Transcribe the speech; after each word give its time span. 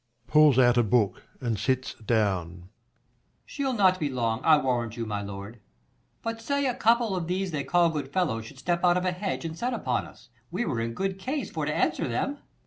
\_Pulls 0.27 0.57
out 0.57 0.79
a 0.79 0.83
book, 0.83 1.27
and 1.41 1.59
sits 1.59 1.93
down. 1.93 2.61
Per. 2.63 2.67
She'll 3.45 3.73
not 3.73 3.99
be 3.99 4.09
long, 4.09 4.41
I 4.43 4.57
warrant 4.57 4.97
you, 4.97 5.05
my 5.05 5.21
lord: 5.21 5.59
But 6.23 6.41
say, 6.41 6.65
a 6.65 6.73
couple 6.73 7.15
of 7.15 7.27
these 7.27 7.51
they 7.51 7.63
call 7.63 7.91
good 7.91 8.11
fellows 8.11 8.37
I 8.37 8.39
o 8.39 8.41
Should 8.47 8.57
step 8.57 8.83
out 8.83 8.97
of 8.97 9.05
a 9.05 9.11
hedge, 9.11 9.45
and 9.45 9.55
set 9.55 9.75
upon 9.75 10.07
us, 10.07 10.29
We 10.49 10.65
were 10.65 10.79
in 10.79 10.95
good 10.95 11.19
case 11.19 11.51
for 11.51 11.67
to 11.67 11.75
answer 11.75 12.07
them. 12.07 12.39